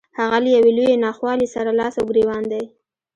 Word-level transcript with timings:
هغه 0.19 0.37
له 0.43 0.49
يوې 0.55 0.71
لويې 0.77 0.95
ناخوالې 1.05 1.47
سره 1.55 1.71
لاس 1.79 1.93
او 1.99 2.05
ګرېوان 2.09 2.43
دی. 2.51 2.63